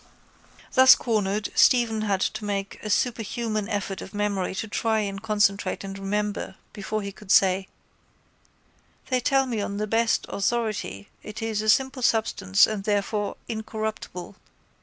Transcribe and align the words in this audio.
Thus 0.73 0.95
cornered, 0.95 1.51
Stephen 1.53 2.01
had 2.01 2.21
to 2.21 2.43
make 2.43 2.79
a 2.81 2.89
superhuman 2.89 3.69
effort 3.69 4.01
of 4.01 4.15
memory 4.15 4.55
to 4.55 4.67
try 4.67 5.01
and 5.01 5.21
concentrate 5.21 5.83
and 5.83 5.95
remember 5.99 6.55
before 6.73 7.03
he 7.03 7.11
could 7.11 7.29
say: 7.29 7.67
—They 9.11 9.19
tell 9.19 9.45
me 9.45 9.61
on 9.61 9.77
the 9.77 9.85
best 9.85 10.25
authority 10.27 11.09
it 11.21 11.43
is 11.43 11.61
a 11.61 11.69
simple 11.69 12.01
substance 12.01 12.65
and 12.65 12.83
therefore 12.83 13.37
incorruptible. 13.47 14.37